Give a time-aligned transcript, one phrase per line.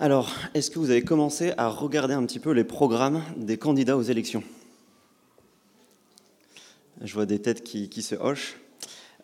[0.00, 3.96] Alors, est-ce que vous avez commencé à regarder un petit peu les programmes des candidats
[3.96, 4.44] aux élections?
[7.02, 8.60] Je vois des têtes qui, se hochent.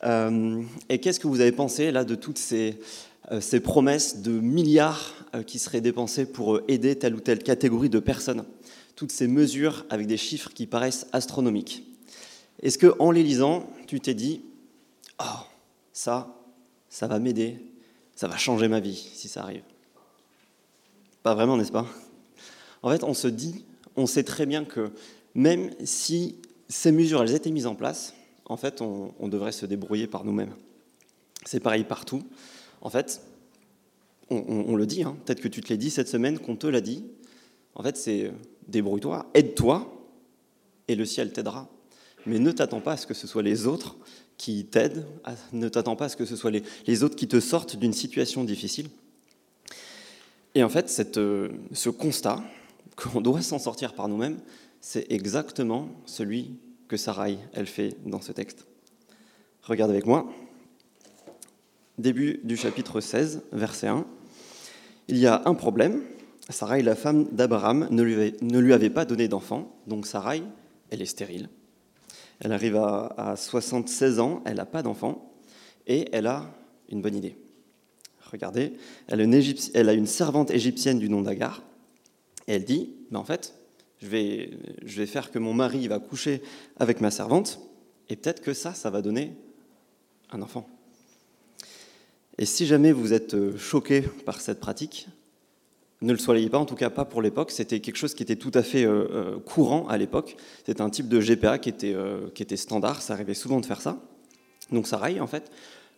[0.03, 2.81] Euh, et qu'est-ce que vous avez pensé là de toutes ces,
[3.31, 8.01] euh, promesses de milliards euh, qui seraient dépensés pour aider telle ou telle catégorie de
[8.01, 8.45] personnes?
[8.97, 11.85] Toutes ces mesures avec des chiffres qui paraissent astronomiques.
[12.63, 14.41] Est-ce que en les lisant, tu t'es dit,
[15.21, 15.39] oh,
[15.93, 16.35] ça,
[16.89, 17.59] ça va m'aider,
[18.17, 19.63] ça va changer ma vie si ça arrive?
[21.25, 21.87] Pas vraiment, n'est-ce pas?
[22.83, 23.65] En fait, on se dit,
[23.97, 24.91] on sait très bien que
[25.35, 26.37] même si
[26.69, 30.55] ces mesures elles étaient mises en place, en fait, on, devrait se débrouiller par nous-mêmes.
[31.47, 32.23] C'est pareil partout.
[32.83, 33.23] En fait,
[34.29, 35.17] on, le dit, hein.
[35.25, 37.05] peut-être que tu te l'as dit cette semaine, qu'on te l'a dit.
[37.75, 38.33] En fait, c'est euh,
[38.69, 39.91] débrouille-toi, aide-toi,
[40.89, 41.71] et le ciel t'aidera.
[42.27, 43.97] Mais ne t'attends pas à ce que ce soit les autres
[44.37, 45.07] qui t'aident,
[45.55, 48.45] ne t'attends pas à ce que ce soit les, autres qui te sortent d'une situation
[48.45, 48.91] difficile.
[50.55, 52.43] Et en fait, euh, ce constat,
[52.97, 54.39] qu'on doit s'en sortir par nous-mêmes,
[54.81, 58.67] c'est exactement celui que Sarai, elle fait dans ce texte.
[59.63, 60.31] Regarde avec moi.
[61.97, 64.05] Début du chapitre 16, verset 1.
[65.09, 66.03] Il y a un problème.
[66.51, 70.43] Sarai, la femme d'Abraham, ne lui, avait, pas donné d'enfant, donc Sarai,
[70.91, 71.49] elle est stérile.
[72.41, 75.33] Elle arrive à, 76 ans, elle n'a pas d'enfant,
[75.87, 76.45] et elle a
[76.91, 77.39] une bonne idée.
[78.35, 78.73] Regardez,
[79.07, 81.63] elle a une, servante égyptienne du nom d'Agar,
[82.49, 83.55] et elle dit, mais en fait,
[84.03, 86.43] je vais, faire que mon mari va coucher
[86.81, 87.61] avec ma servante,
[88.09, 89.35] et peut-être que ça, ça va donner
[90.33, 90.69] un enfant.
[92.39, 95.07] Et si jamais vous êtes choqué par cette pratique,
[96.01, 97.53] ne le soyez pas, en tout cas pas pour l'époque.
[97.53, 100.37] C'était quelque chose qui était tout à fait euh, euh, courant à l'époque.
[100.67, 103.01] C'était un type de GPA qui était, euh, qui était standard.
[103.01, 103.97] Ça arrivait souvent de faire ça.
[104.73, 105.53] Donc Sarai, en fait,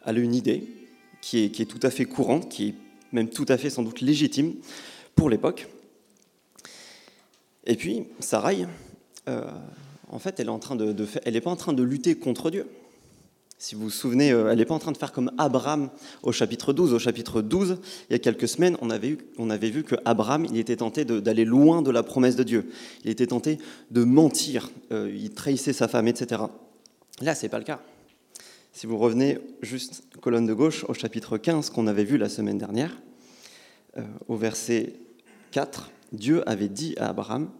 [0.05, 0.69] elle a une idée
[1.29, 2.75] qui est, tout à fait courante, qui est
[3.13, 4.55] même tout à fait sans doute légitime
[5.15, 5.69] pour l'époque.
[7.67, 8.67] Et puis, Sarai,
[9.27, 12.67] en fait, elle n'est pas en train de lutter contre Dieu.
[13.59, 15.89] Si vous vous souvenez, euh, elle n'est pas en train de faire comme Abraham
[16.23, 16.93] au chapitre 12.
[16.93, 17.79] Au chapitre 12,
[18.11, 21.91] il y a quelques semaines, on avait, vu qu'Abraham, il était tenté d'aller loin de
[21.91, 22.71] la promesse de Dieu.
[23.05, 23.57] Il était tenté
[23.91, 26.43] de mentir, euh, il trahissait sa femme, etc.
[27.23, 27.81] Là, ce n'est pas le cas.
[28.77, 32.59] Si vous revenez juste colonne de gauche au chapitre 15 qu'on avait vu la semaine
[32.59, 32.95] dernière,
[33.97, 34.97] euh, au verset
[35.53, 37.51] 4, Dieu avait dit à Abraham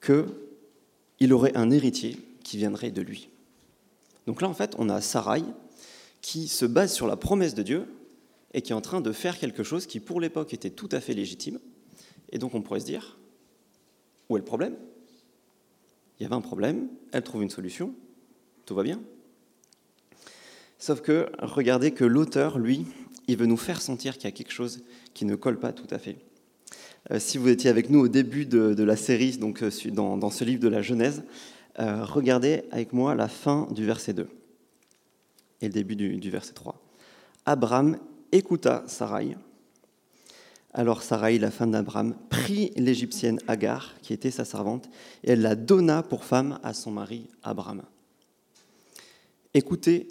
[0.00, 3.28] qu'il aurait un héritier qui viendrait de lui.
[4.26, 5.42] Donc là, en fait, on a Sarai
[6.22, 7.86] qui se base sur la promesse de Dieu
[8.54, 11.00] et qui est en train de faire quelque chose qui, pour l'époque, était tout à
[11.00, 11.58] fait légitime.
[12.32, 13.18] Et donc, on pourrait se dire,
[14.30, 14.74] où est le problème?
[16.18, 17.92] Il y avait un problème, elle trouve une solution,
[18.64, 19.02] tout va bien.
[20.84, 22.84] Sauf que, regardez que l'auteur, lui,
[23.26, 24.82] il veut nous faire sentir qu'il y a quelque chose
[25.14, 26.18] qui ne colle pas tout à fait.
[27.10, 30.44] Euh, si vous étiez avec nous au début de, la série, donc euh, dans, ce
[30.44, 31.22] livre de la Genèse,
[31.78, 34.28] euh, regardez avec moi la fin du verset 2
[35.62, 36.78] et le début du, verset 3.
[37.46, 37.96] Abraham
[38.30, 39.38] écouta Sarai.
[40.74, 44.90] Alors Sarai, la femme d'Abraham, prit l'Égyptienne Agar, qui était sa servante,
[45.22, 47.84] et elle la donna pour femme à son mari Abraham.
[49.54, 50.08] Écoutez,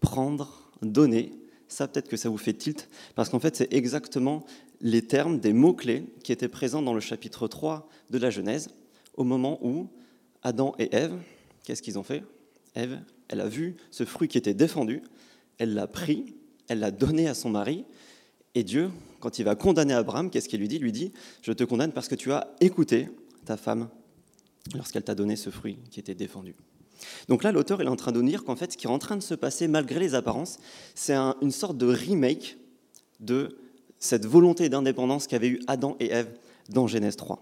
[0.00, 1.32] prendre, donner,
[1.68, 4.44] ça peut-être que ça vous fait tilt, parce qu'en fait c'est exactement
[4.80, 8.68] les termes des mots-clés qui étaient présents dans le chapitre 3 de la Genèse,
[9.14, 9.88] au moment où
[10.42, 11.16] Adam et Ève,
[11.64, 12.22] qu'est-ce qu'ils ont fait?
[12.74, 15.02] Ève, elle a vu ce fruit qui était défendu,
[15.58, 16.34] elle l'a pris,
[16.68, 17.84] elle l'a donné à son mari,
[18.54, 18.90] et Dieu,
[19.20, 20.76] quand il va condamner Abraham, qu'est-ce qu'il lui dit?
[20.76, 21.12] Il lui dit,
[21.42, 23.08] je te condamne parce que tu as écouté
[23.44, 23.88] ta femme
[24.74, 26.54] lorsqu'elle t'a donné ce fruit qui était défendu.
[27.28, 29.16] Donc là, l'auteur est en train de dire qu'en fait, ce qui est en train
[29.16, 30.58] de se passer, malgré les apparences,
[30.94, 32.56] c'est une sorte de remake
[33.20, 33.58] de
[33.98, 36.28] cette volonté d'indépendance qu'avaient eu Adam et Ève
[36.68, 37.40] dans Genèse 3.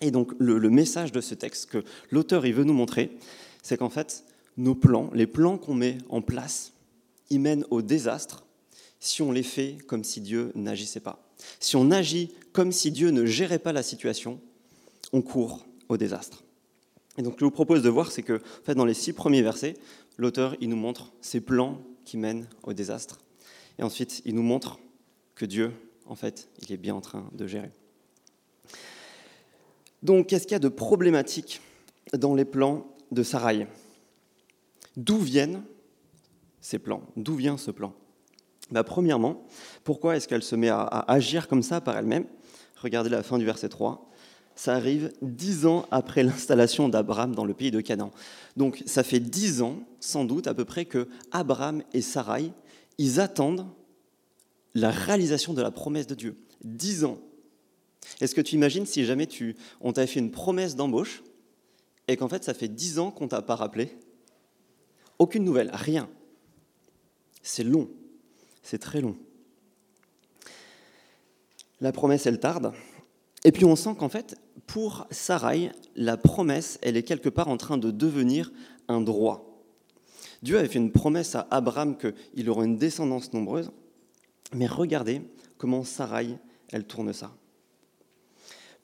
[0.00, 3.16] Et donc le, message de ce texte que l'auteur il veut nous montrer,
[3.62, 4.24] c'est qu'en fait,
[4.56, 6.72] nos plans, les plans qu'on met en place,
[7.30, 8.44] ils mènent au désastre
[9.00, 11.22] si on les fait comme si Dieu n'agissait pas.
[11.60, 14.40] Si on agit comme si Dieu ne gérait pas la situation,
[15.12, 16.42] on court au désastre.
[17.18, 19.12] Et donc, ce je vous propose de voir, c'est que, en fait, dans les six
[19.12, 19.74] premiers versets,
[20.16, 23.18] l'auteur, il nous montre ces plans qui mènent au désastre.
[23.78, 24.78] Et ensuite, il nous montre
[25.34, 25.72] que Dieu,
[26.06, 27.70] en fait, il est bien en train de gérer.
[30.02, 31.60] Donc, qu'est-ce qu'il y a de problématique
[32.16, 33.66] dans les plans de Sarai
[34.96, 35.62] D'où viennent
[36.60, 37.02] ces plans?
[37.16, 37.94] D'où vient ce plan?
[38.70, 39.44] Bah, Premièrement,
[39.82, 42.26] pourquoi est-ce qu'elle se met à, agir comme ça par elle-même?
[42.76, 44.07] Regardez la fin du verset 3.
[44.58, 48.10] Ça arrive dix ans après l'installation d'Abraham dans le pays de Canaan.
[48.56, 52.50] Donc ça fait dix ans, sans doute à peu près, que Abraham et Sarai,
[52.98, 53.68] ils attendent
[54.74, 56.36] la réalisation de la promesse de Dieu.
[56.64, 57.18] Dix ans.
[58.20, 59.28] Est-ce que tu imagines si jamais
[59.80, 61.22] on t'avait fait une promesse d'embauche
[62.08, 63.96] et qu'en fait ça fait dix ans qu'on t'a pas rappelé?
[65.20, 66.10] Aucune nouvelle, rien.
[67.44, 67.88] C'est long,
[68.64, 69.16] c'est très long.
[71.80, 72.72] La promesse, elle tarde.
[73.44, 74.36] Et puis on sent qu'en fait,
[74.66, 78.52] pour Sarai, la promesse, elle est quelque part en train de devenir
[78.88, 79.62] un droit.
[80.42, 83.70] Dieu avait fait une promesse à Abraham qu'il aurait une descendance nombreuse,
[84.54, 85.22] mais regardez
[85.56, 86.38] comment Sarai,
[86.70, 87.32] elle tourne ça.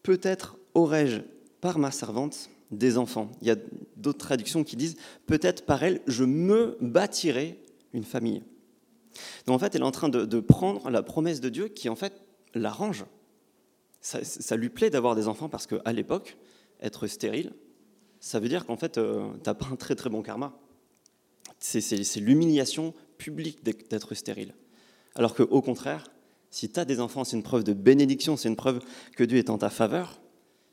[0.03, 1.21] Peut-être aurais-je,
[1.61, 3.31] par ma servante, des enfants.
[3.41, 3.57] Il y a
[3.97, 4.97] d'autres traductions qui disent,
[5.27, 7.63] peut-être par elle, je me bâtirai
[7.93, 8.43] une famille.
[9.47, 11.97] Donc en fait, elle est en train de, prendre la promesse de Dieu qui en
[11.97, 12.23] fait
[12.55, 13.05] l'arrange.
[14.05, 16.37] Ça, lui plaît d'avoir des enfants parce qu'à l'époque,
[16.83, 17.55] être stérile,
[18.21, 20.55] ça veut dire qu'en fait, euh, tu n'as pas un très très bon karma.
[21.59, 24.53] C'est l'humiliation publique d'être stérile.
[25.15, 26.11] Alors qu'au contraire,
[26.51, 28.81] si tu as des enfants, c'est une preuve de bénédiction, c'est une preuve
[29.17, 30.21] que Dieu est en ta faveur.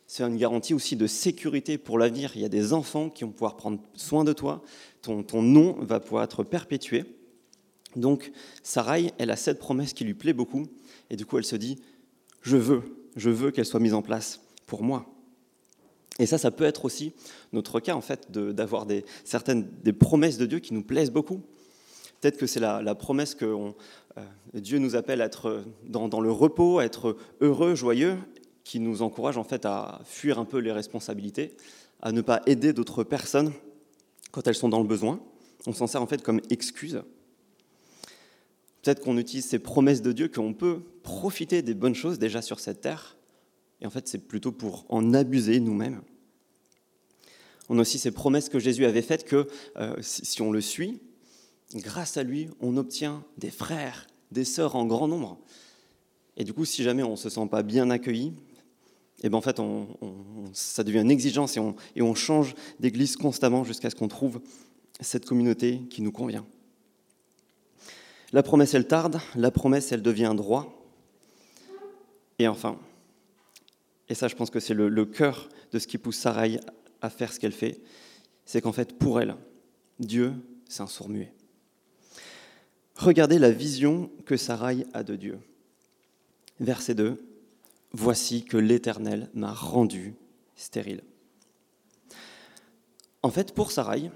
[0.08, 2.34] C'est une garantie aussi de sécurité pour l'avenir.
[2.36, 4.62] Il y a des enfants qui vont pouvoir prendre soin de toi.
[5.02, 7.06] Ton, ton nom va pouvoir être perpétué.
[7.96, 10.66] Donc, Sarai, elle a cette promesse qui lui plaît beaucoup.
[11.10, 11.78] Et du coup, elle se dit,
[12.42, 15.06] je veux, je veux qu'elle soit mise en place pour moi.
[16.20, 17.14] Et ça, ça peut être aussi
[17.54, 21.42] notre cas, en fait, d'avoir des, certaines des promesses de Dieu qui nous plaisent beaucoup.
[22.20, 24.22] Peut-être que c'est la, promesse que euh,
[24.54, 28.18] Dieu nous appelle à être dans, le repos, à être heureux, joyeux,
[28.64, 31.58] qui nous encourage en fait à fuir un peu les responsabilités,
[32.02, 33.52] à ne pas aider d'autres personnes
[34.32, 35.20] quand elles sont dans le besoin.
[35.66, 37.02] On s'en sert en fait comme excuse.
[38.82, 42.60] Peut-être qu'on utilise ces promesses de Dieu qu'on peut profiter des bonnes choses déjà sur
[42.60, 43.18] cette terre,
[43.80, 46.02] et en fait c'est plutôt pour en abuser nous-mêmes.
[47.70, 49.48] On a aussi ces promesses que Jésus avait faites que
[49.78, 51.00] euh, si on le suit,
[51.76, 55.38] grâce à lui, on obtient des frères, des sœurs en grand nombre.
[56.38, 58.34] Et du coup, si jamais on ne se sent pas bien accueilli,
[59.24, 59.62] et eh ben en fait,
[60.54, 64.42] ça devient une exigence et on change d'église constamment jusqu'à ce qu'on trouve
[65.00, 66.44] cette communauté qui nous convient.
[68.34, 70.82] La promesse, elle tarde, la promesse, elle devient droit.
[72.40, 72.80] Et enfin,
[74.10, 76.60] et ça je pense que c'est le, cœur de ce qui pousse Sarai
[77.02, 77.82] à faire ce qu'elle fait,
[78.46, 79.36] c'est qu'en fait, pour elle,
[80.00, 80.34] Dieu,
[80.68, 81.34] c'est un sourd muet.
[82.96, 85.40] Regardez la vision que Sarai a de Dieu.
[86.60, 87.24] Verset 2.
[87.94, 90.16] Voici que l'Éternel m'a rendu
[90.56, 91.04] stérile.
[93.24, 94.12] En fait, pour Sarai,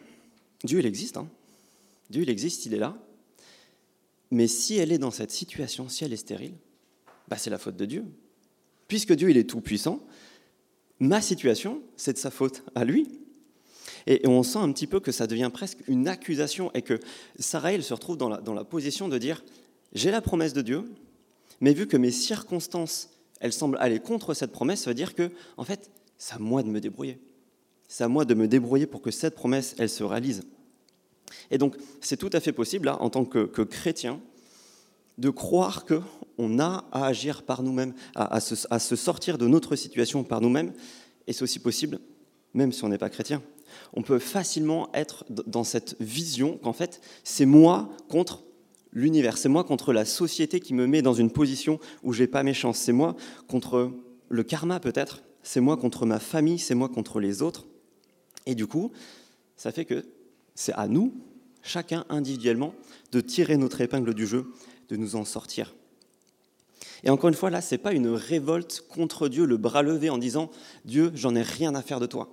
[0.64, 1.18] Dieu, il existe.
[1.18, 1.28] Hein.
[2.10, 2.98] Dieu, il existe, il est là.
[4.32, 6.56] Mais si elle est dans cette situation, si elle est stérile,
[7.28, 8.06] bah c'est la faute de Dieu.
[8.88, 10.06] Puisque Dieu, il est tout-puissant,
[11.00, 13.08] ma situation, c'est de sa faute à lui.
[14.08, 17.00] Et on sent un petit peu que ça devient presque une accusation et que
[17.40, 19.44] Sarah, elle se retrouve dans la, dans la position de dire,
[19.94, 20.84] j'ai la promesse de Dieu,
[21.62, 25.32] mais vu que mes circonstances, elles semblent aller contre cette promesse, ça veut dire que,
[25.58, 27.20] en fait, c'est à moi de me débrouiller.
[27.88, 30.44] C'est à moi de me débrouiller pour que cette promesse, elle se réalise.
[31.52, 34.20] Et donc, c'est tout à fait possible, en tant que, chrétien,
[35.18, 40.42] de croire qu'on a à agir par nous-mêmes, à, se, sortir de notre situation par
[40.42, 40.74] nous-mêmes,
[41.28, 42.00] et c'est aussi possible,
[42.54, 43.42] même si on n'est pas chrétien.
[43.94, 48.44] On peut facilement être dans cette vision qu'en fait, c'est moi contre
[48.94, 52.44] l'univers, c'est moi contre la société qui me met dans une position où j'ai pas
[52.44, 53.16] mes chances, c'est moi
[53.48, 53.92] contre
[54.30, 57.66] le karma peut-être, c'est moi contre ma famille, c'est moi contre les autres.
[58.46, 58.92] Et du coup,
[59.58, 60.06] ça fait que
[60.56, 61.14] c'est à nous,
[61.62, 62.74] chacun individuellement,
[63.12, 64.52] de tirer notre épingle du jeu,
[64.90, 65.76] de nous en sortir.
[67.04, 70.10] Et encore une fois, là, ce n'est pas une révolte contre Dieu, le bras levé
[70.10, 70.50] en disant
[70.86, 72.30] Dieu, j'en ai rien à faire de toi.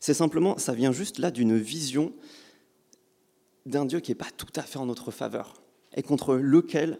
[0.00, 2.12] C'est simplement, ça vient juste là d'une vision
[3.64, 5.54] d'un Dieu qui n'est pas tout à fait en notre faveur
[5.94, 6.98] et contre lequel,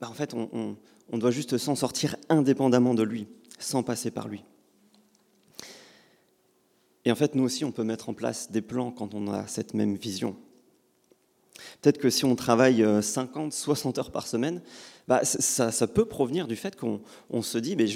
[0.00, 0.76] bah, en fait, on,
[1.10, 3.26] on doit juste s'en sortir indépendamment de lui,
[3.58, 4.44] sans passer par lui.
[7.04, 9.46] Et en fait, nous aussi, on peut mettre en place des plans quand on a
[9.46, 10.36] cette même vision.
[11.82, 14.62] Peut-être que si on travaille 50, euh, 60 heures par semaine,
[15.06, 17.86] bah, ça, peut provenir du fait qu'on se dit, mais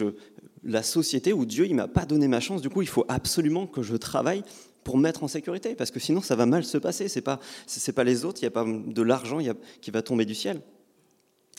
[0.62, 3.66] la société ou Dieu, il m'a pas donné ma chance, du coup, il faut absolument
[3.66, 4.42] que je travaille
[4.84, 7.08] pour me mettre en sécurité, parce que sinon, ça va mal se passer.
[7.08, 9.38] C'est pas, c'est pas les autres, il n'y a pas de l'argent
[9.80, 10.60] qui va tomber du ciel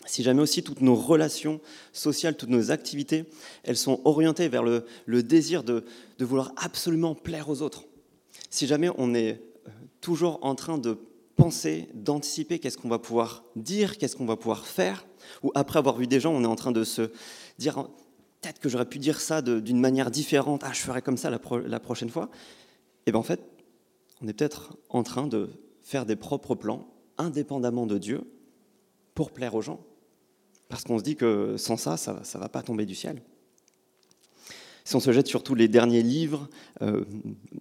[0.09, 1.61] si jamais aussi toutes nos relations
[1.93, 3.25] sociales, toutes nos activités,
[3.63, 4.83] elles sont orientées vers le,
[5.23, 5.85] désir de,
[6.19, 7.85] vouloir absolument plaire aux autres,
[8.49, 9.33] si jamais on est
[9.67, 10.97] euh, toujours en train de
[11.35, 15.05] penser, d'anticiper qu'est-ce qu'on va pouvoir dire, qu'est-ce qu'on va pouvoir faire,
[15.43, 17.11] ou après avoir vu des gens, on est en train de se
[17.59, 17.87] dire
[18.41, 21.39] peut-être que j'aurais pu dire ça d'une manière différente, ah je ferai comme ça la,
[21.67, 22.31] la prochaine fois,
[23.05, 23.41] et bien en fait,
[24.21, 25.49] on est peut-être en train de
[25.83, 26.87] faire des propres plans
[27.19, 28.21] indépendamment de Dieu
[29.13, 29.85] pour plaire aux gens
[30.69, 33.21] Parce qu'on se dit que sans ça, ça ne va pas tomber du ciel.
[34.85, 36.49] Si on se jette sur tous les derniers livres,
[36.81, 37.05] euh,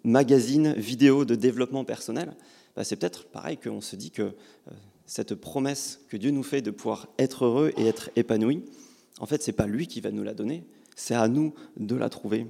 [0.04, 2.34] magazines, vidéos de développement personnel,
[2.74, 4.70] bah, c'est peut-être pareil qu'on se dit que euh,
[5.04, 8.64] cette promesse que Dieu nous fait de pouvoir être heureux et être épanoui,
[9.20, 10.64] en fait, ce n'est pas lui qui va nous la donner,
[10.96, 12.46] c'est à nous de la trouver.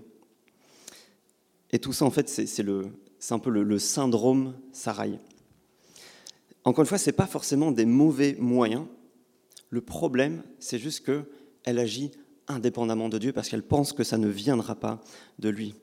[1.70, 5.18] Et tout ça, en fait, c'est un peu le, syndrome Sarai.
[6.64, 8.86] Encore une fois, ce n'est pas forcément des mauvais moyens.
[9.70, 12.10] Le problème, c'est juste qu'elle agit
[12.46, 15.02] indépendamment de Dieu parce qu'elle pense que ça ne viendra pas
[15.38, 15.74] de lui.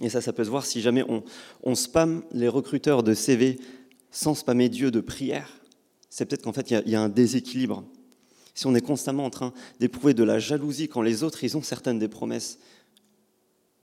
[0.00, 1.22] Et ça, ça peut se voir si jamais on,
[1.62, 3.58] on spamme les recruteurs de CV
[4.10, 5.50] sans spammer Dieu de prière.
[6.08, 7.84] C'est peut-être qu'en fait, il y, a un déséquilibre.
[8.54, 11.62] Si on est constamment en train d'éprouver de la jalousie quand les autres, ils ont
[11.62, 12.58] certaines des promesses,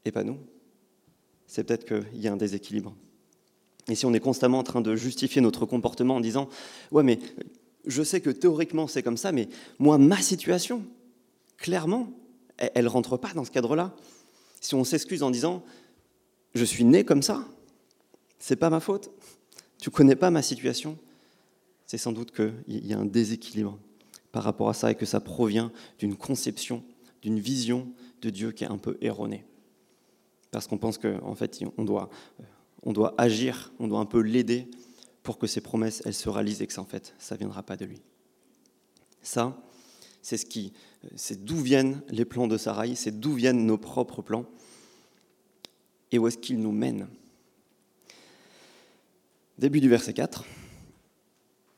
[0.05, 0.37] et pas nous,
[1.47, 2.95] c'est peut-être qu'il y a un déséquilibre.
[3.87, 6.47] Et si on est constamment en train de justifier notre comportement en disant
[6.91, 7.17] Ouais, mais
[7.85, 10.83] je sais que théoriquement c'est comme ça, mais moi, ma situation,
[11.57, 12.11] clairement,
[12.57, 13.95] elle ne rentre pas dans ce cadre-là.
[14.61, 15.63] Si on s'excuse en disant
[16.53, 17.45] Je suis né comme ça,
[18.39, 19.11] c'est pas ma faute,
[19.79, 20.97] tu connais pas ma situation,
[21.85, 23.77] c'est sans doute qu'il y a un déséquilibre
[24.31, 26.83] par rapport à ça et que ça provient d'une conception,
[27.21, 27.87] d'une vision
[28.21, 29.45] de Dieu qui est un peu erronée.
[30.51, 32.09] Parce qu'on pense qu'en fait, on doit,
[32.83, 34.67] on doit agir, on doit un peu l'aider
[35.23, 37.77] pour que ses promesses, elles se réalisent et que ça, fait, ça ne viendra pas
[37.77, 38.01] de lui.
[39.21, 39.61] Ça,
[40.21, 40.73] c'est ce qui,
[41.15, 44.45] c'est d'où viennent les plans de Sarai, c'est d'où viennent nos propres plans
[46.11, 47.07] et où est-ce qu'ils nous mènent.
[49.57, 50.45] Début du verset 4,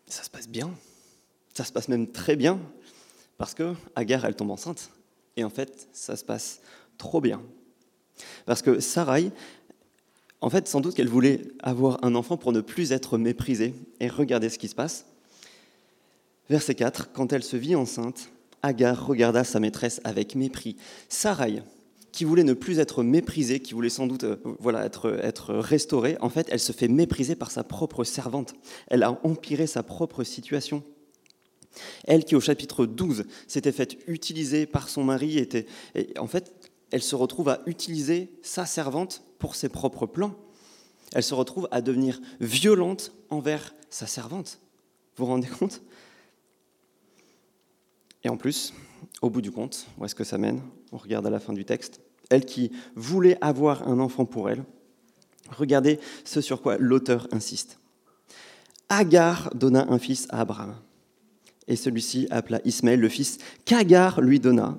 [0.07, 0.73] ça se passe bien,
[1.53, 2.59] ça se passe même très bien,
[3.37, 4.91] parce que Agar, elle tombe enceinte,
[5.35, 6.61] et en fait, ça se passe
[6.97, 7.41] trop bien.
[8.45, 9.31] Parce que Sarai,
[10.41, 13.73] en fait, sans doute qu'elle voulait avoir un enfant pour ne plus être méprisée.
[13.99, 15.05] Et regardez ce qui se passe.
[16.49, 18.29] Verset 4, quand elle se vit enceinte,
[18.63, 20.75] Agar regarda sa maîtresse avec mépris.
[21.09, 21.63] Sarai,
[22.11, 26.17] qui voulait ne plus être méprisée, qui voulait sans doute euh, voilà, être, être restaurée,
[26.21, 28.53] en fait, elle se fait mépriser par sa propre servante.
[28.87, 30.83] Elle a empiré sa propre situation.
[32.03, 35.65] Elle qui, au chapitre 12, s'était faite utiliser par son mari, était,
[36.19, 36.53] en fait,
[36.91, 40.35] elle se retrouve à utiliser sa servante pour ses propres plans.
[41.13, 44.59] Elle se retrouve à devenir violente envers sa servante.
[45.15, 45.81] Vous vous rendez compte?
[48.23, 48.73] Et en plus,
[49.21, 50.61] au bout du compte, où est-ce que ça mène?
[50.91, 52.01] On regarde à la fin du texte.
[52.29, 54.63] Elle qui voulait avoir un enfant pour elle,
[55.49, 57.79] regardez ce sur quoi l'auteur insiste.
[58.89, 60.75] Agar donna un fils à Abraham,
[61.67, 64.77] et celui-ci appela Ismaël le fils qu'Agar lui donna.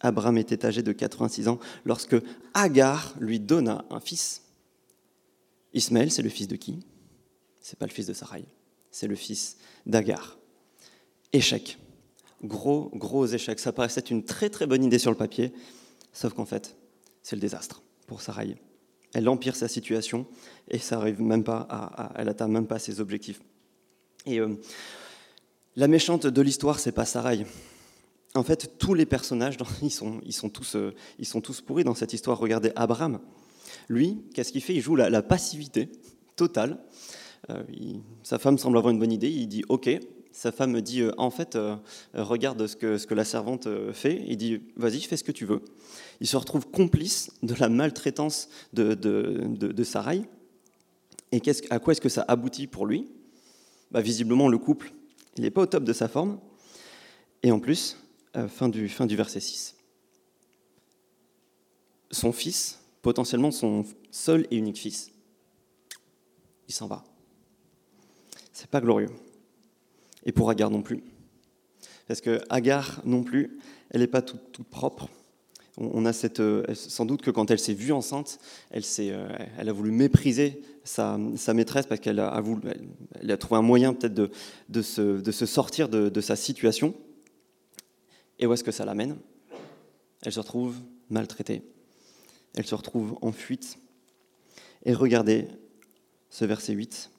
[0.00, 2.16] Abraham était âgé de 86 ans lorsque
[2.54, 4.42] Agar lui donna un fils.
[5.72, 6.80] Ismaël, c'est le fils de qui?
[7.60, 8.44] C'est pas le fils de Sarai,
[8.90, 10.38] c'est le fils d'Agar.
[11.32, 11.78] Échec.
[12.42, 13.60] Gros, gros échec.
[13.60, 15.52] Ça paraissait une très très bonne idée sur le papier,
[16.12, 16.74] sauf qu'en fait,
[17.22, 18.56] c'est le désastre pour Sarai.
[19.12, 20.26] Elle empire sa situation
[20.68, 23.40] et ça arrive même pas à, elle atteint même pas ses objectifs.
[24.24, 24.56] Et euh,
[25.76, 27.44] la méchante de l'histoire, c'est pas Sarai
[28.34, 31.84] en fait, tous les personnages, ils sont, ils, sont tous, euh, ils sont tous pourris
[31.84, 32.38] dans cette histoire.
[32.38, 33.20] Regardez Abraham.
[33.88, 34.74] Lui, qu'est-ce qu'il fait?
[34.74, 35.90] Il joue la, passivité
[36.36, 36.78] totale.
[37.48, 37.62] Euh,
[38.22, 39.30] sa femme semble avoir une bonne idée.
[39.30, 39.90] Il dit OK.
[40.32, 41.58] Sa femme me dit euh, En fait,
[42.14, 44.22] regarde ce que, la servante fait.
[44.28, 45.62] Il dit Vas-y, fais ce que tu veux.
[46.20, 50.22] Il se retrouve complice de la maltraitance de, de, Sarai.
[51.32, 53.08] Et à quoi est-ce que ça aboutit pour lui?
[53.90, 54.92] Bah, Visiblement, le couple,
[55.36, 56.38] il n'est pas au top de sa forme.
[57.42, 57.96] Et en plus,
[58.48, 59.76] fin, du, fin du verset 6.
[62.10, 65.10] Son fils, potentiellement son seul et unique fils,
[66.68, 67.04] il s'en va.
[68.52, 69.10] C'est pas glorieux.
[70.24, 71.02] Et pour Agar non plus.
[72.06, 73.58] Parce que Agar non plus,
[73.90, 75.08] elle n'est pas toute, propre.
[75.76, 78.38] On a cette, euh, sans doute que quand elle s'est vue enceinte,
[78.70, 82.62] elle, euh, elle a voulu mépriser sa, sa maîtresse parce qu'elle a, voulu,
[83.20, 84.30] elle a trouvé un moyen peut-être de,
[84.68, 86.94] de, se, de, se, sortir de, de sa situation.
[88.40, 89.16] Et où est-ce que ça l'amène?
[90.22, 90.76] Elle se retrouve
[91.10, 91.62] maltraitée.
[92.54, 93.78] Elle se retrouve en fuite.
[94.84, 95.46] Et regardez
[96.30, 97.10] ce verset 8.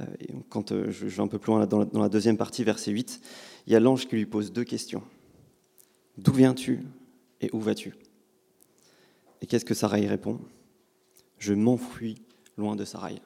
[0.00, 0.06] Euh,
[0.48, 3.20] quand euh, je vais un peu plus loin dans la deuxième partie, verset 8,
[3.66, 5.02] il y a l'ange qui lui pose deux questions.
[6.18, 6.80] D'où viens-tu
[7.40, 7.94] et où vas-tu?
[9.40, 10.40] Et qu'est-ce que Sarai répond?
[11.38, 12.22] Je m'enfuis
[12.56, 13.20] loin de Sarai.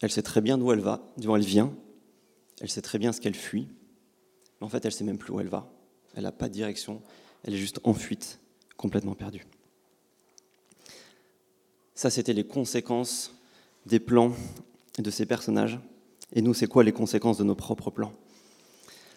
[0.00, 1.74] Elle sait très bien d'où elle va, d'où elle vient.
[2.60, 3.68] Elle sait très bien ce qu'elle fuit.
[4.60, 5.70] Mais en fait, elle ne sait même plus où elle va.
[6.14, 7.02] Elle n'a pas de direction.
[7.44, 8.40] Elle est juste en fuite,
[8.76, 9.46] complètement perdue.
[11.94, 13.34] Ça, c'était les conséquences
[13.86, 14.32] des plans
[14.98, 15.78] de ces personnages.
[16.32, 18.12] Et nous, c'est quoi les conséquences de nos propres plans?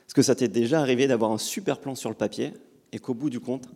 [0.08, 2.53] Est-ce que ça t'est déjà arrivé d'avoir un super plan sur le papier
[2.91, 3.67] et qu'au bout du compte,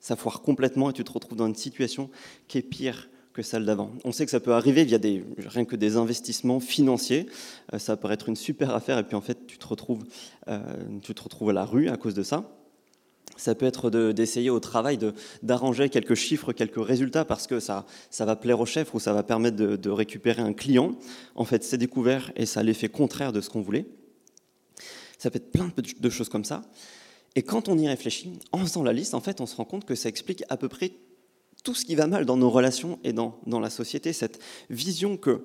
[0.00, 2.10] ça foire complètement et tu te retrouves dans une situation
[2.46, 3.90] qui est pire que celle d'avant.
[4.04, 7.26] On sait que ça peut arriver via des, rien que des investissements financiers.
[7.74, 10.04] Euh, ça peut être une super affaire et puis en fait tu te retrouves,
[10.48, 10.60] euh,
[11.02, 12.48] tu te retrouves à la rue à cause de ça.
[13.36, 14.96] Ça peut être d'essayer au travail
[15.42, 19.12] d'arranger quelques chiffres, quelques résultats parce que ça, ça va plaire au chef ou ça
[19.12, 20.94] va permettre de, de récupérer un client.
[21.34, 23.86] En fait, c'est découvert et ça a l'effet contraire de ce qu'on voulait.
[25.18, 26.62] Ça peut être plein de choses comme ça.
[27.34, 29.84] Et quand on y réfléchit, en faisant la liste, en fait, on se rend compte
[29.84, 30.92] que ça explique à peu près
[31.64, 34.38] tout ce qui va mal dans nos relations et dans, dans la société, cette
[34.70, 35.44] vision que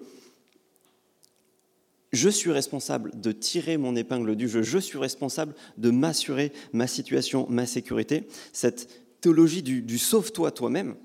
[2.11, 6.87] je suis responsable de tirer mon épingle du jeu, je suis responsable de m'assurer ma
[6.87, 10.95] situation, ma sécurité, cette théologie du, du sauve-toi toi-même,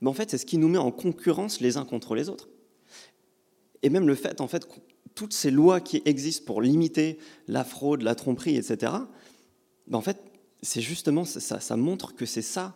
[0.00, 2.48] mais en fait, c'est ce qui nous met en concurrence les uns contre les autres.
[3.82, 4.66] Et même le fait, en fait,
[5.14, 7.18] toutes ces lois qui existent pour limiter
[7.48, 8.92] la fraude, la tromperie, etc.,
[9.86, 10.20] ben en fait,
[10.62, 12.74] c'est justement, ça, ça, montre que c'est ça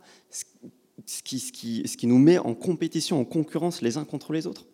[1.07, 4.67] ce qui, nous met en compétition, en concurrence les uns contre les autres.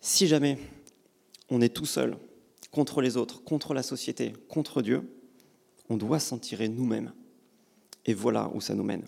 [0.00, 0.58] Si jamais
[1.50, 2.16] on est tout seul
[2.70, 5.02] contre les autres, contre la société, contre Dieu,
[5.88, 7.12] on doit s'en tirer nous-mêmes.
[8.06, 9.02] Et voilà où ça nous mène.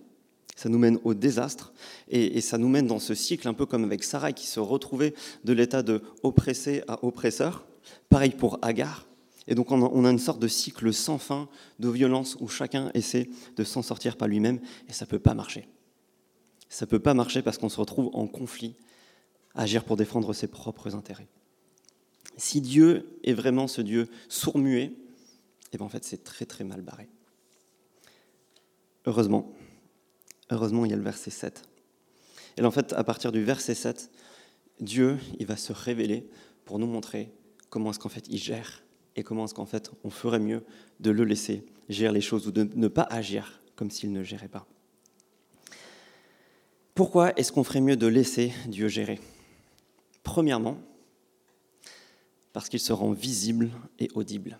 [0.56, 1.72] Ça nous mène au désastre
[2.08, 5.14] et, ça nous mène dans ce cycle un peu comme avec Sarah qui se retrouvait
[5.44, 6.02] de l'état de
[6.88, 7.66] à oppresseur.
[8.08, 9.06] Pareil pour Agar.
[9.48, 13.28] Et donc on a, une sorte de cycle sans fin de violence où chacun essaie
[13.56, 15.68] de s'en sortir par lui-même et ça ne peut pas marcher.
[16.68, 18.76] Ça ne peut pas marcher parce qu'on se retrouve en conflit,
[19.54, 21.28] à agir pour défendre ses propres intérêts.
[22.36, 24.92] Si Dieu est vraiment ce Dieu sourd-muet,
[25.72, 27.08] eh bien en fait c'est très très mal barré.
[29.06, 29.52] Heureusement,
[30.50, 31.62] heureusement il y a le verset 7.
[32.58, 34.10] Et en fait, à partir du verset 7,
[34.80, 36.28] Dieu, il va se révéler
[36.64, 37.32] pour nous montrer
[37.70, 38.82] comment est-ce qu'en fait il gère
[39.16, 40.62] et comment est-ce qu'en fait on ferait mieux
[41.00, 44.48] de le laisser gérer les choses ou de ne pas agir comme s'il ne gérait
[44.48, 44.66] pas?
[46.94, 49.18] Pourquoi est-ce qu'on ferait mieux de laisser Dieu gérer?
[50.22, 50.76] Premièrement,
[52.52, 54.58] parce qu'il se rend visible et audible.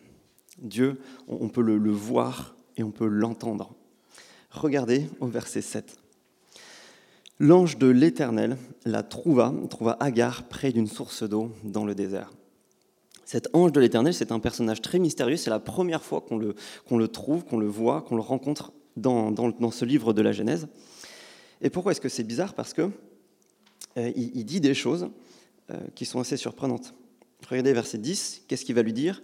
[0.59, 3.75] Dieu, on peut le, voir et on peut l'entendre.
[4.51, 5.99] Regardez au verset 7.
[7.39, 12.33] L'ange de l'Éternel la trouva, trouva Agar près d'une source d'eau dans le désert.
[13.33, 15.39] Cet ange de l'Éternel, c'est un personnage très mystérieux.
[15.39, 19.87] C'est la première fois qu'on le, trouve, qu'on le voit, qu'on le rencontre dans, ce
[19.87, 20.69] livre de la Genèse.
[21.63, 22.53] Et pourquoi est-ce que c'est bizarre?
[22.53, 22.91] Parce que
[23.97, 25.09] euh, il, dit des choses
[25.71, 26.93] euh, qui sont assez surprenantes.
[27.49, 29.23] Regardez verset 10, qu'est-ce qu'il va lui dire?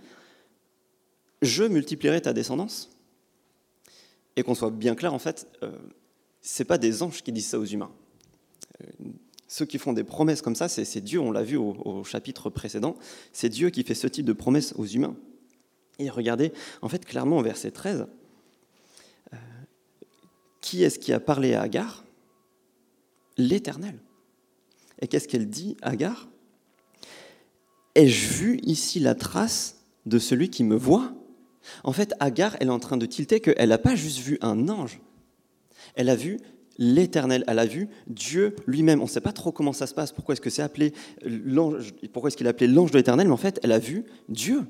[1.43, 2.89] Je multiplierai ta descendance.
[4.37, 5.71] Et qu'on soit bien clair, en fait, euh,
[6.41, 7.93] ce n'est pas des anges qui disent ça aux humains.
[9.49, 12.97] Ceux qui font des promesses comme ça, c'est Dieu, on l'a vu au, chapitre précédent,
[13.33, 15.17] c'est Dieu qui fait ce type de promesses aux humains.
[15.99, 18.07] Et regardez, en fait, clairement au verset 13,
[19.33, 19.37] euh,
[20.61, 22.05] qui est-ce qui a parlé à Agar?
[23.39, 23.99] L'Éternel.
[25.01, 26.29] Et qu'est-ce qu'elle dit, Agar?
[27.95, 31.15] Ai-je vu ici la trace de celui qui me voit?
[31.85, 34.69] En fait, Agar, elle est en train de tilter qu'elle n'a pas juste vu un
[34.69, 35.01] ange,
[35.95, 36.39] elle a vu
[36.79, 37.45] l'Éternel.
[37.47, 39.01] Elle a vu Dieu lui-même.
[39.01, 41.93] On ne sait pas trop comment ça se passe, pourquoi est-ce que c'est appelé l'ange,
[42.13, 44.65] pourquoi est-ce qu'il a appelé l'ange de l'Éternel, mais en fait, elle a vu Dieu.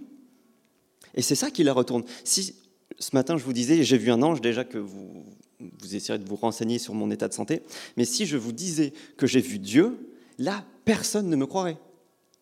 [1.15, 2.05] Et c'est ça qui la retourne.
[2.25, 2.55] Si
[2.99, 5.25] ce matin je vous disais, j'ai vu un ange, déjà que vous,
[5.61, 7.63] vous essayerez de vous renseigner sur mon état de santé,
[7.97, 9.99] mais si je vous disais que j'ai vu Dieu,
[10.39, 11.79] là, personne ne me croirait.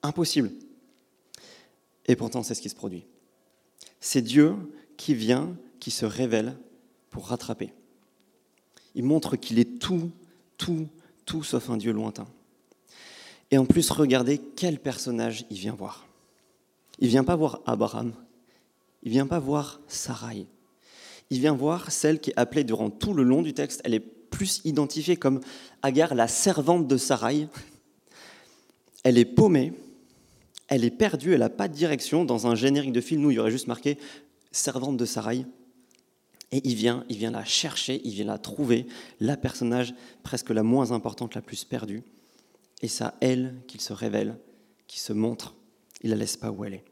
[0.03, 0.53] Impossible.
[2.07, 3.05] Et pourtant, c'est ce qui se produit.
[4.01, 4.55] C'est Dieu
[4.97, 6.57] qui vient, qui se révèle
[7.11, 7.73] pour rattraper
[8.97, 10.11] il montre qu'il est tout,
[10.59, 10.89] tout,
[11.25, 12.27] tout sauf un Dieu lointain.
[13.51, 16.07] Et en plus, regardez quel personnage il vient voir.
[16.99, 18.13] Il vient pas voir Abraham,
[19.03, 20.47] il vient pas voir Sarai.
[21.31, 24.01] Il vient voir celle qui est appelée durant tout le long du texte, elle est
[24.01, 25.41] plus identifiée comme
[25.83, 27.49] Agar, la servante de Sarai.
[29.05, 29.73] Elle est paumée,
[30.69, 32.25] elle est perdue, elle n'a pas de direction.
[32.25, 33.99] Dans un générique de film, nous, il y aurait juste marqué
[34.51, 35.45] servante de Sarai.
[36.53, 38.87] Et il vient, il vient la chercher, il vient la trouver,
[39.21, 42.03] la personnage presque la moins importante, la plus perdue.
[42.83, 44.39] Et c'est à elle qu'il se révèle,
[44.87, 45.57] qu'il se montre.
[46.03, 46.85] Il la laisse pas où elle est.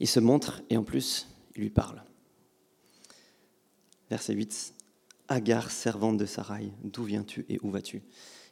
[0.00, 2.02] Il se montre et en plus, il lui parle.
[4.10, 4.74] Verset 8.
[5.28, 8.02] Agar, servante de Sarai, d'où viens-tu et où vas-tu?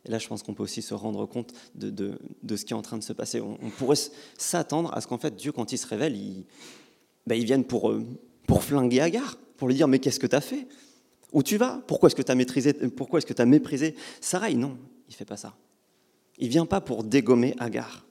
[0.05, 2.77] Et là, je pense qu'on peut aussi se rendre compte de, de, ce qui est
[2.77, 3.41] en train de se passer.
[3.41, 3.97] On, pourrait
[4.37, 6.45] s'attendre à ce qu'en fait, Dieu, quand il se révèle, il,
[7.27, 8.05] ben, il vienne pour, euh,
[8.47, 10.67] pour flinguer Agar, pour lui dire Mais qu'est-ce que tu as fait?
[11.33, 11.83] Où tu vas?
[11.87, 14.55] Pourquoi est-ce que tu as, maîtrisé, pourquoi est-ce que as méprisé Sarai?
[14.55, 14.79] Non,
[15.09, 15.57] il fait pas ça.
[16.39, 18.05] Il vient pas pour dégommer Agar.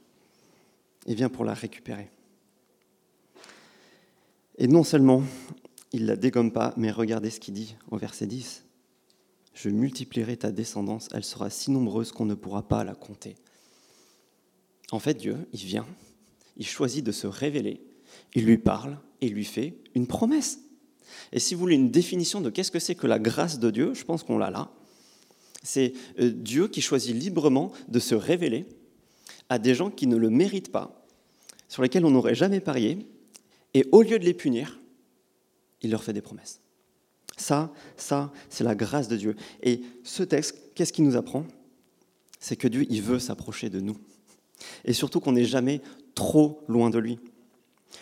[1.05, 2.09] Il vient pour la récupérer.
[4.57, 5.23] Et non seulement
[5.93, 8.65] il la dégomme pas, mais regardez ce qu'il dit au verset 10.
[9.53, 13.35] Je multiplierai ta descendance, elle sera si nombreuse qu'on ne pourra pas la compter.
[14.91, 15.85] En fait, Dieu, il vient,
[16.57, 17.81] il choisit de se révéler,
[18.33, 20.59] il lui parle et lui fait une promesse.
[21.31, 23.93] Et si vous voulez une définition de qu'est-ce que c'est que la grâce de Dieu,
[23.93, 24.69] je pense qu'on l'a là.
[25.63, 28.65] C'est euh, Dieu qui choisit librement de se révéler
[29.47, 31.05] à des gens qui ne le méritent pas,
[31.69, 33.07] sur lesquels on n'aurait jamais parié,
[33.73, 34.79] et au lieu de les punir,
[35.81, 36.59] il leur fait des promesses.
[37.37, 39.35] Ça, ça, c'est la grâce de Dieu.
[39.63, 41.45] Et ce texte, qu'est-ce qu'il nous apprend?
[42.39, 43.97] C'est que Dieu, il veut s'approcher de nous.
[44.85, 45.81] Et surtout qu'on n'est jamais
[46.13, 47.19] trop loin de lui.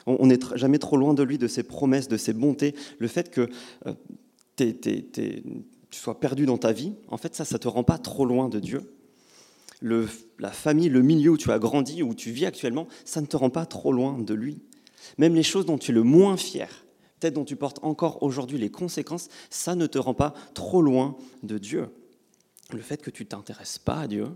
[0.05, 2.75] On n'est jamais trop loin de lui, de ses promesses, de ses bontés.
[2.99, 3.49] Le fait que
[3.85, 3.93] euh,
[4.57, 8.25] tu sois perdu dans ta vie, en fait, ça, ça ne te rend pas trop
[8.25, 8.93] loin de Dieu.
[9.81, 13.35] La famille, le milieu où tu as grandi, où tu vis actuellement, ça ne te
[13.35, 14.59] rend pas trop loin de lui.
[15.17, 16.85] Même les choses dont tu es le moins fier,
[17.19, 21.17] peut-être dont tu portes encore aujourd'hui les conséquences, ça ne te rend pas trop loin
[21.43, 21.89] de Dieu.
[22.71, 24.27] Le fait que tu t'intéresses pas à Dieu,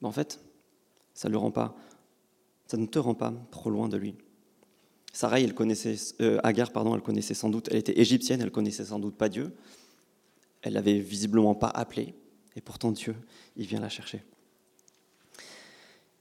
[0.00, 0.40] ben, en fait,
[1.14, 1.76] ça, le rend pas,
[2.72, 4.14] ça ne te rend pas trop loin de lui.
[5.12, 8.86] Sarah, elle connaissait, euh, Agar, pardon, elle connaissait sans doute, elle était égyptienne, elle connaissait
[8.86, 9.54] sans doute pas Dieu.
[10.62, 12.14] Elle l'avait visiblement pas appelé,
[12.56, 13.14] et pourtant Dieu,
[13.56, 14.22] il vient la chercher.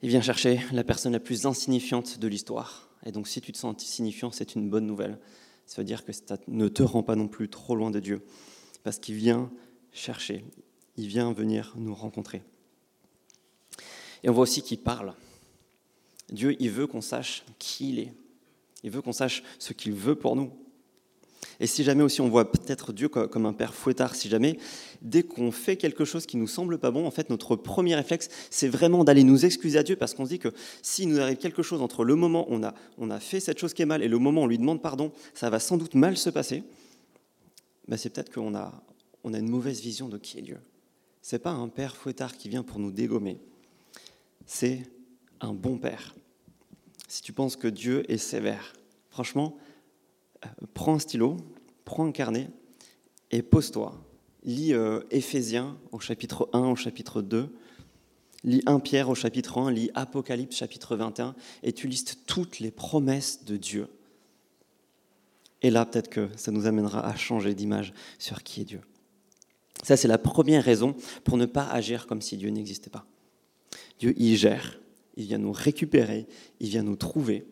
[0.02, 3.58] Il vient chercher la personne la plus insignifiante de l'histoire, et donc si tu te
[3.58, 5.20] sens insignifiant, c'est une bonne nouvelle.
[5.66, 8.26] Ça veut dire que ça ne te rend pas non plus trop loin de Dieu,
[8.84, 9.50] parce qu'il vient
[9.94, 10.44] chercher,
[10.98, 12.44] il vient venir nous rencontrer.
[14.24, 15.14] Et on voit aussi qu'il parle.
[16.32, 18.14] Dieu, il veut qu'on sache qui il est.
[18.84, 20.52] Il veut qu'on sache ce qu'il veut pour nous.
[21.60, 24.58] Et si jamais aussi on voit peut-être Dieu comme un père fouettard, si jamais
[25.02, 28.30] dès qu'on fait quelque chose qui nous semble pas bon, en fait notre premier réflexe,
[28.50, 30.50] c'est vraiment d'aller nous excuser à Dieu parce qu'on se dit que
[30.82, 33.60] s'il nous arrive quelque chose entre le moment où on a, on a fait cette
[33.60, 35.78] chose qui est mal et le moment où on lui demande pardon, ça va sans
[35.78, 36.64] doute mal se passer.
[37.88, 38.84] Ben c'est peut-être qu'on a,
[39.24, 40.58] on a une mauvaise vision de qui est Dieu.
[41.22, 43.40] C'est pas un père fouettard qui vient pour nous dégommer.
[44.48, 44.82] C'est
[45.42, 46.16] un bon père.
[47.08, 48.74] Si tu penses que Dieu est sévère,
[49.10, 49.58] franchement,
[50.74, 51.38] prends un stylo,
[51.84, 52.50] prends un carnet
[53.32, 54.02] et pose-toi.
[54.44, 57.54] Lis euh, Éphésiens au chapitre 1, au chapitre 2.
[58.44, 62.72] Lis 1 Pierre au chapitre 1, lis Apocalypse chapitre 21, et tu listes toutes les
[62.72, 63.88] promesses de Dieu.
[65.62, 68.82] Et là, peut-être que ça nous amènera à changer d'image sur qui est Dieu.
[69.84, 73.06] Ça, c'est la première raison pour ne pas agir comme si Dieu n'existait pas.
[74.00, 74.81] Dieu, il gère,
[75.16, 76.28] il vient nous récupérer,
[76.60, 77.46] il vient nous trouver,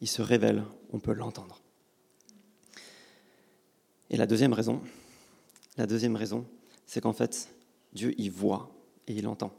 [0.00, 1.60] il se révèle, on peut l'entendre.
[4.10, 4.80] Et la deuxième raison,
[5.76, 6.46] la deuxième raison,
[6.86, 7.48] c'est qu'en fait,
[7.92, 8.70] Dieu, il voit
[9.08, 9.52] et il entend.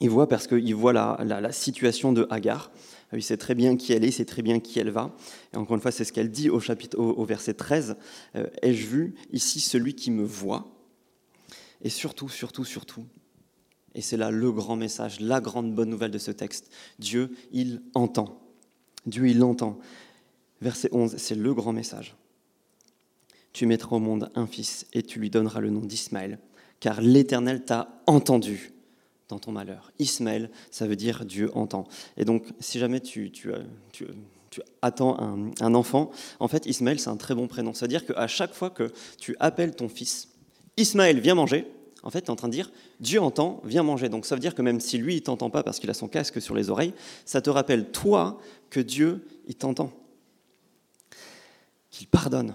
[0.00, 2.70] Il voit parce qu'il voit la, situation de Hagar.
[3.12, 5.14] Il sait très bien qui elle est, il sait très bien qui elle va.
[5.52, 7.96] Et encore une fois, c'est ce qu'elle dit au, chapitre, au, verset 13.
[8.36, 10.68] Euh, ai-je vu ici celui qui me voit?
[11.82, 13.06] Et surtout, surtout, surtout,
[13.98, 17.82] et c'est là le grand message, la grande bonne nouvelle de ce texte, Dieu, il
[17.94, 18.40] entend.
[19.06, 19.80] Dieu, il l'entend.
[20.60, 22.14] Verset 11, c'est le grand message.
[23.52, 26.38] Tu mettras au monde un fils et tu lui donneras le nom d'Ismaël,
[26.78, 28.70] car l'Éternel t'a entendu
[29.28, 29.90] dans ton malheur.
[29.98, 31.88] Ismaël, ça veut dire Dieu entend.
[32.16, 33.48] Et donc, si jamais tu, tu
[34.80, 37.74] attends un, un, enfant, en fait, Ismaël, c'est un très bon prénom.
[37.74, 40.28] C'est-à-dire qu'à chaque fois que tu appelles ton fils,
[40.76, 41.66] Ismaël, viens manger,
[42.08, 44.08] en fait, tu es en train de dire Dieu entend, viens manger.
[44.08, 46.08] Donc ça veut dire que même si lui, il t'entend pas parce qu'il a son
[46.08, 46.94] casque sur les oreilles,
[47.26, 48.40] ça te rappelle, toi,
[48.70, 49.92] que Dieu, il t'entend.
[51.90, 52.54] Qu'il pardonne,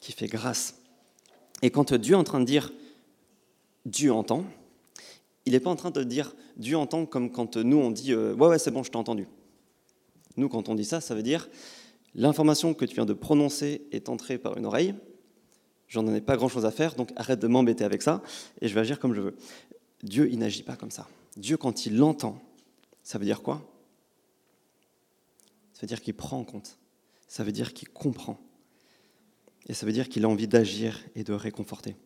[0.00, 0.74] qu'il fait grâce.
[1.62, 2.72] Et quand Dieu est en train de dire
[3.86, 4.42] Dieu entend,
[5.46, 8.34] il n'est pas en train de dire Dieu entend comme quand nous on dit euh,
[8.34, 9.28] Ouais, ouais, c'est bon, je t'ai entendu.
[10.36, 11.48] Nous, quand on dit ça, ça veut dire
[12.16, 14.96] l'information que tu viens de prononcer est entrée par une oreille,
[15.88, 18.22] j'en ai pas grand-chose à faire, donc arrête de m'embêter avec ça,
[18.60, 19.36] et je vais agir comme je veux.
[20.02, 21.08] Dieu, il n'agit pas comme ça.
[21.36, 22.40] Dieu, quand il l'entend,
[23.02, 23.62] ça veut dire quoi?
[25.72, 26.78] Ça veut dire qu'il prend en compte.
[27.28, 28.38] Ça veut dire qu'il comprend.
[29.68, 31.96] Et ça veut dire qu'il a envie d'agir et de réconforter.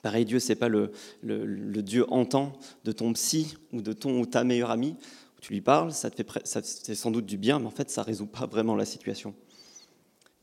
[0.00, 0.90] Pareil, Dieu, c'est pas le,
[1.22, 2.52] le, Dieu entend
[2.84, 4.96] de ton psy ou de ton ou ta meilleure amie.
[5.40, 8.02] Tu lui parles, ça te fait, ça, sans doute du bien, mais en fait, ça
[8.02, 9.34] résout pas vraiment la situation.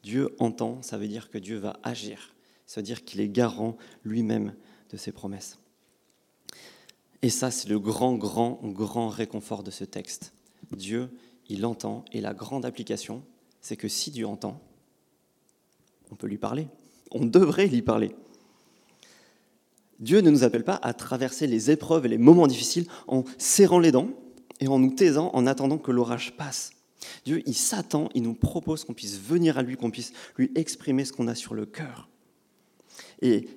[0.03, 2.33] Dieu entend, ça veut dire que Dieu va agir.
[2.65, 4.53] Ça veut dire qu'il est garant lui-même
[4.91, 5.59] de ses promesses.
[7.21, 10.33] Et ça, c'est le grand, grand, grand réconfort de ce texte.
[10.71, 11.09] Dieu,
[11.49, 13.23] il entend, et la grande application,
[13.61, 14.61] c'est que si Dieu entend,
[16.11, 16.67] on peut lui parler.
[17.11, 18.15] On devrait lui parler.
[19.99, 23.79] Dieu ne nous appelle pas à traverser les épreuves et les moments difficiles en serrant
[23.79, 24.09] les dents
[24.61, 26.71] et en nous taisant en attendant que l'orage passe.
[27.25, 31.05] Dieu, il s'attend, il nous propose qu'on puisse venir à lui, qu'on puisse lui exprimer
[31.05, 32.09] ce qu'on a sur le cœur.
[33.21, 33.47] Et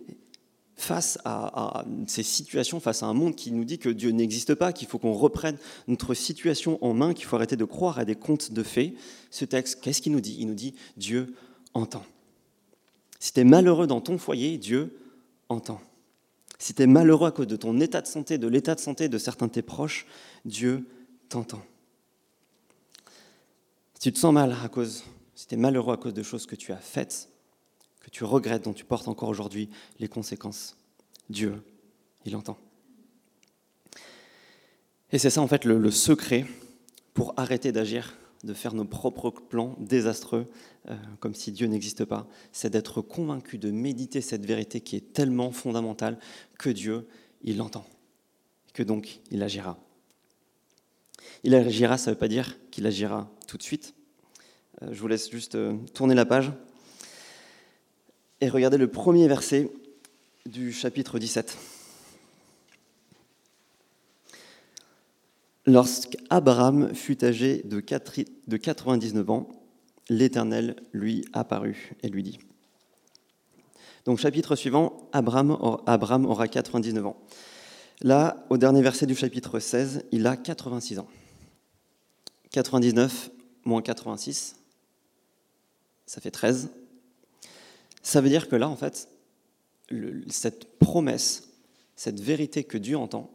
[0.77, 4.73] face à, ces situations, face à un monde qui nous dit que Dieu n'existe pas,
[4.73, 8.17] qu'il faut qu'on reprenne notre situation en main, qu'il faut arrêter de croire à des
[8.17, 8.95] contes de fées,
[9.31, 10.37] ce texte, qu'est-ce qu'il nous dit?
[10.39, 11.35] Il nous dit Dieu
[11.75, 12.05] entend.
[13.21, 14.99] Si tu es malheureux dans ton foyer, Dieu
[15.49, 15.81] entend.
[16.59, 19.09] Si tu es malheureux à cause de ton état de santé, de l'état de santé
[19.09, 20.07] de certains de tes proches,
[20.45, 20.87] Dieu
[21.29, 21.63] t'entend.
[24.03, 25.05] Si tu te sens mal à cause,
[25.37, 27.29] si tu es malheureux à cause de choses que tu as faites,
[28.01, 30.77] que tu regrettes, dont tu portes encore aujourd'hui les conséquences,
[31.31, 31.63] Dieu,
[32.25, 32.59] il entend.
[35.13, 36.47] Et c'est ça en fait le, secret
[37.15, 40.47] pour arrêter d'agir, de faire nos propres plans désastreux,
[40.91, 45.13] euh, comme si Dieu n'existe pas, c'est d'être convaincu de méditer cette vérité qui est
[45.13, 46.19] tellement fondamentale
[46.59, 47.07] que Dieu,
[47.45, 47.87] il l'entend,
[48.75, 49.79] que donc il agira.
[51.45, 53.95] Il agira, ça ne veut pas dire qu'il agira tout de suite.
[54.83, 56.53] Euh, je vous laisse juste euh, tourner la page
[58.41, 59.71] et regarder le premier verset
[60.47, 61.57] du chapitre 17.
[65.67, 69.49] Lorsqu'Abraham fut âgé de 99 ans,
[70.09, 72.39] l'Éternel lui apparut et lui dit.
[74.05, 77.17] Donc chapitre suivant, Abraham aura 99 ans.
[78.03, 81.09] Là, au dernier verset du chapitre 16, il a 86 ans.
[82.51, 83.31] 99
[83.65, 84.57] moins 86,
[86.07, 86.69] ça fait 13.
[88.03, 89.09] Ça veut dire que là, en fait,
[90.29, 91.49] cette promesse,
[91.95, 93.31] cette vérité que Dieu entend,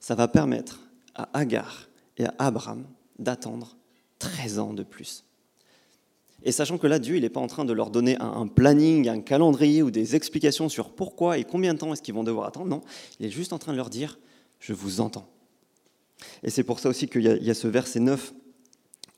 [0.00, 0.80] ça va permettre
[1.14, 2.86] à Agar et à Abraham
[3.18, 3.76] d'attendre
[4.18, 5.24] 13 ans de plus.
[6.44, 9.08] Et sachant que là, Dieu, il n'est pas en train de leur donner un, planning,
[9.08, 12.46] un calendrier ou des explications sur pourquoi et combien de temps est-ce qu'ils vont devoir
[12.46, 12.82] attendre, non,
[13.18, 14.18] il est juste en train de leur dire,
[14.60, 15.28] je vous entends.
[16.42, 18.32] Et c'est pour ça aussi qu'il y, a ce verset 9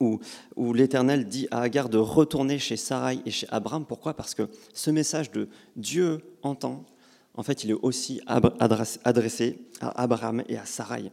[0.00, 3.84] où, l'Éternel dit à Agar de retourner chez Sarai et chez Abraham.
[3.84, 4.14] Pourquoi?
[4.14, 6.86] Parce que ce message de Dieu entend,
[7.34, 11.12] en fait, il est aussi adressé à Abraham et à Sarai.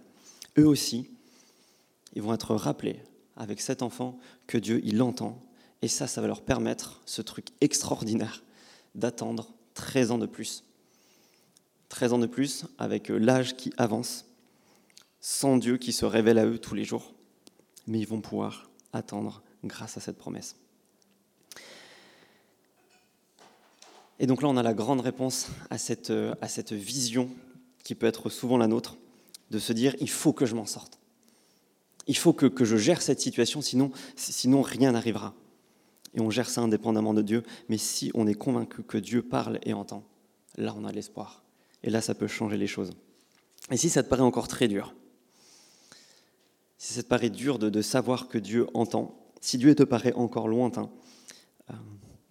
[0.57, 1.09] Eux aussi,
[2.15, 2.99] ils vont être rappelés
[3.35, 4.17] avec cet enfant
[4.47, 5.39] que Dieu, il entend.
[5.81, 8.43] Et ça, ça va leur permettre ce truc extraordinaire
[8.95, 10.63] d'attendre 13 ans de plus.
[11.89, 14.25] 13 ans de plus avec l'âge qui avance,
[15.21, 17.13] sans Dieu qui se révèle à eux tous les jours.
[17.85, 20.55] Mais ils vont pouvoir attendre grâce à cette promesse.
[24.19, 26.11] Et donc là, on a la grande réponse à cette,
[26.47, 27.29] cette vision
[27.83, 28.97] qui peut être souvent la nôtre,
[29.51, 30.99] de se dire, il faut que je m'en sorte.
[32.07, 35.33] Il faut que, que, je gère cette situation, sinon, sinon rien n'arrivera.
[36.17, 39.59] Et on gère ça indépendamment de Dieu, mais si on est convaincu que Dieu parle
[39.61, 40.03] et entend,
[40.55, 41.43] là on a l'espoir.
[41.83, 42.89] Et là, ça peut changer les choses.
[43.69, 44.95] Et si ça te paraît encore très dur,
[46.79, 50.47] si ça te paraît dur de, savoir que Dieu entend, si Dieu te paraît encore
[50.47, 50.89] lointain,
[51.69, 51.75] euh,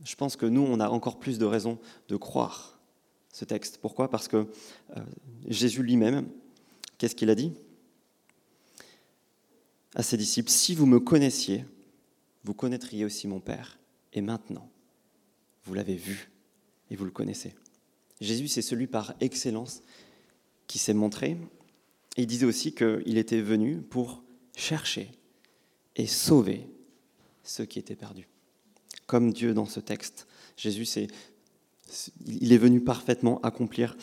[0.04, 2.80] je pense que nous, on a encore plus de raisons de croire
[3.32, 3.78] ce texte.
[3.80, 4.10] Pourquoi?
[4.10, 4.48] Parce que
[4.96, 5.00] euh,
[5.46, 6.28] Jésus lui-même,
[6.98, 7.52] qu'est-ce qu'il a dit?
[9.94, 11.64] À ses disciples Si vous me connaissiez,
[12.46, 13.76] vous connaîtriez aussi mon Père.
[14.12, 14.70] Et maintenant,
[15.64, 16.30] vous l'avez vu
[16.90, 17.52] et vous le connaissez.
[18.20, 19.82] Jésus, c'est celui par excellence
[20.68, 21.36] qui s'est montré.
[22.16, 24.22] il disait aussi qu'il était venu pour
[24.56, 25.10] chercher
[25.96, 26.68] et sauver
[27.42, 28.28] ceux qui étaient perdus.
[29.06, 30.28] Comme Dieu dans ce texte.
[30.56, 30.86] Jésus,
[32.26, 33.96] il est venu parfaitement accomplir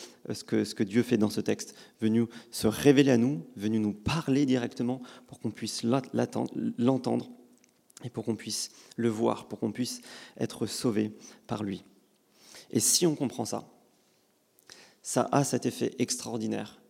[0.46, 3.94] que, ce que Dieu fait dans ce texte, venu se révéler à nous, venu nous
[3.94, 7.30] parler directement pour qu'on puisse l'entendre
[8.04, 10.02] et pour qu'on puisse le voir, pour qu'on puisse
[10.38, 11.12] être sauvé
[11.48, 11.84] par lui.
[12.72, 13.68] Et si on comprend ça,
[15.02, 16.82] ça a cet effet extraordinaire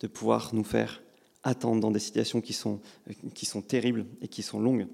[0.00, 1.02] de pouvoir nous faire
[1.42, 2.80] attendre dans des situations qui sont,
[3.34, 4.86] qui sont terribles et qui sont longues,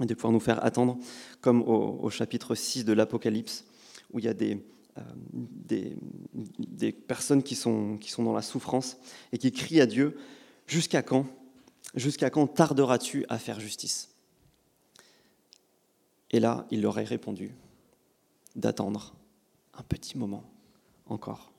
[0.00, 0.98] et de pouvoir nous faire attendre,
[1.40, 3.64] comme au, chapitre 6 de l'Apocalypse,
[4.12, 4.64] où il y a des,
[4.98, 5.02] euh,
[5.34, 5.96] des,
[6.58, 8.98] des, personnes qui sont, qui sont dans la souffrance
[9.32, 10.16] et qui crient à Dieu,
[10.66, 11.26] jusqu'à quand
[11.96, 14.10] Jusqu'à quand tarderas-tu à faire justice?
[16.30, 17.54] Et là, il leur est répondu
[18.54, 19.14] d'attendre
[19.74, 20.44] un petit moment
[21.06, 21.52] encore.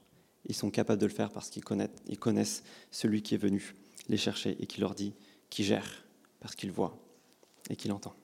[0.45, 3.75] Ils sont capables de le faire parce qu'ils connaissent, connaissent celui qui est venu
[4.07, 5.13] les chercher et qui leur dit,
[5.49, 6.05] qui gère,
[6.39, 6.97] parce qu'il voit
[7.69, 8.15] et qu'il entend.